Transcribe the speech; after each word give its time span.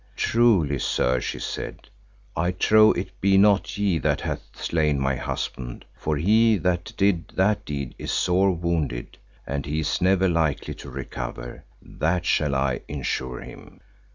Truly, 0.15 0.79
sir, 0.79 1.19
she 1.21 1.37
said, 1.37 1.87
I 2.35 2.53
trow 2.53 2.91
it 2.91 3.11
be 3.21 3.37
not 3.37 3.77
ye 3.77 3.99
that 3.99 4.21
hath 4.21 4.41
slain 4.59 4.99
my 4.99 5.15
husband, 5.15 5.85
for 5.95 6.17
he 6.17 6.57
that 6.57 6.91
did 6.97 7.27
that 7.35 7.65
deed 7.65 7.93
is 7.99 8.11
sore 8.11 8.49
wounded, 8.51 9.19
and 9.45 9.63
he 9.63 9.81
is 9.81 10.01
never 10.01 10.27
likely 10.27 10.73
to 10.73 10.89
recover, 10.89 11.65
that 11.83 12.25
shall 12.25 12.55
I 12.55 12.81
ensure 12.87 13.41
him. 13.41 13.79